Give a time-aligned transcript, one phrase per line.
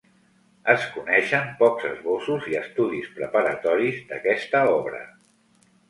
[0.73, 5.09] Es coneixen pocs esbossos i estudis preparatoris d'aquesta obra.